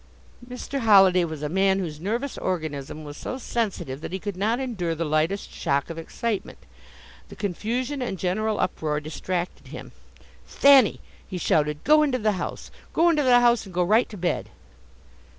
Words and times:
Mr. 0.43 0.79
Holliday 0.79 1.23
was 1.25 1.43
a 1.43 1.47
man 1.47 1.77
whose 1.77 1.99
nervous 1.99 2.35
organism 2.39 3.03
was 3.03 3.15
so 3.17 3.37
sensitive 3.37 4.01
that 4.01 4.11
he 4.11 4.17
could 4.17 4.35
not 4.35 4.59
endure 4.59 4.95
the 4.95 5.05
lightest 5.05 5.51
shock 5.53 5.91
of 5.91 5.99
excitement. 5.99 6.57
The 7.29 7.35
confusion 7.35 8.01
and 8.01 8.17
general 8.17 8.59
uproar 8.59 8.99
distracted 8.99 9.67
him. 9.67 9.91
"Thanny!" 10.47 11.01
he 11.27 11.37
shouted, 11.37 11.83
"go 11.83 12.01
into 12.01 12.17
the 12.17 12.31
house! 12.31 12.71
Go 12.93 13.11
into 13.11 13.21
the 13.21 13.41
house 13.41 13.67
and 13.67 13.75
go 13.75 13.83
right 13.83 14.09
to 14.09 14.17
bed!" 14.17 14.49